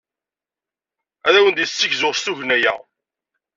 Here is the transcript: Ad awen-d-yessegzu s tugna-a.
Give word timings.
Ad 1.27 1.33
awen-d-yessegzu 1.35 2.09
s 2.13 2.19
tugna-a. 2.21 2.73